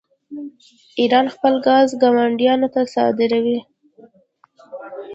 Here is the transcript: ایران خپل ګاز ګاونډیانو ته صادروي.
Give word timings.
ایران 0.99 1.25
خپل 1.35 1.53
ګاز 1.67 1.89
ګاونډیانو 2.01 2.67
ته 2.73 2.81
صادروي. 2.93 3.59